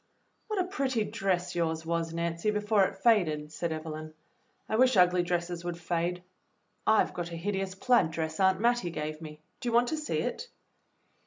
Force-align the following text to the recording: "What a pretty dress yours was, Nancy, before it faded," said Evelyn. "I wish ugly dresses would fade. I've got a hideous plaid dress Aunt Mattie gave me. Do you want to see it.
"What 0.47 0.59
a 0.59 0.63
pretty 0.63 1.03
dress 1.03 1.53
yours 1.53 1.85
was, 1.85 2.11
Nancy, 2.11 2.49
before 2.49 2.85
it 2.85 2.95
faded," 2.95 3.51
said 3.51 3.71
Evelyn. 3.71 4.15
"I 4.67 4.75
wish 4.75 4.97
ugly 4.97 5.21
dresses 5.21 5.63
would 5.63 5.77
fade. 5.77 6.23
I've 6.87 7.13
got 7.13 7.31
a 7.31 7.35
hideous 7.37 7.75
plaid 7.75 8.09
dress 8.09 8.39
Aunt 8.39 8.59
Mattie 8.59 8.89
gave 8.89 9.21
me. 9.21 9.41
Do 9.59 9.69
you 9.69 9.73
want 9.73 9.89
to 9.89 9.97
see 9.97 10.17
it. 10.17 10.47